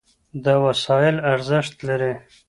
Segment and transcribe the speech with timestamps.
[0.43, 2.13] دا وسایل ارزښت لري.